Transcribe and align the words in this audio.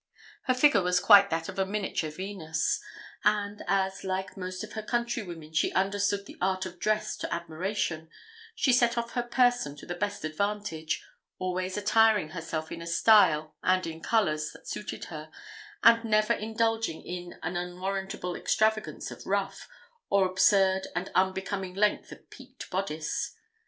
Her 0.45 0.55
figure 0.55 0.81
was 0.81 0.99
quite 0.99 1.29
that 1.29 1.47
of 1.47 1.59
a 1.59 1.65
miniature 1.67 2.09
Venus; 2.09 2.79
and 3.23 3.61
as, 3.67 4.03
like 4.03 4.35
most 4.35 4.63
of 4.63 4.73
her 4.73 4.81
country 4.81 5.21
women, 5.21 5.53
she 5.53 5.71
understood 5.73 6.25
the 6.25 6.39
art 6.41 6.65
of 6.65 6.79
dress 6.79 7.15
to 7.17 7.31
admiration, 7.31 8.09
she 8.55 8.73
set 8.73 8.97
off 8.97 9.11
her 9.11 9.21
person 9.21 9.75
to 9.75 9.85
the 9.85 9.93
best 9.93 10.25
advantage; 10.25 11.05
always 11.37 11.77
attiring 11.77 12.29
herself 12.29 12.71
in 12.71 12.81
a 12.81 12.87
style, 12.87 13.55
and 13.61 13.85
in 13.85 14.01
colours, 14.01 14.51
that 14.53 14.67
suited 14.67 15.05
her, 15.13 15.29
and 15.83 16.03
never 16.03 16.33
indulging 16.33 17.03
in 17.05 17.37
an 17.43 17.55
unwarrantable 17.55 18.35
extravagance 18.35 19.11
of 19.11 19.23
ruff, 19.27 19.69
or 20.09 20.25
absurd 20.27 20.87
and 20.95 21.11
unbecoming 21.13 21.75
length 21.75 22.11
of 22.11 22.27
peaked 22.31 22.71
boddice. 22.71 23.35